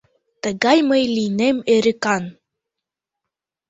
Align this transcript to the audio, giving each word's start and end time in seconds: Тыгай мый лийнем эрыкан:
Тыгай 0.43 0.79
мый 0.89 1.03
лийнем 1.15 1.57
эрыкан: 1.75 2.23